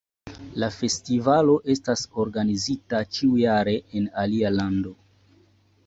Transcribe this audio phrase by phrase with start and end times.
[0.61, 4.97] La festivalo estas organizita ĉiujare en alia lando.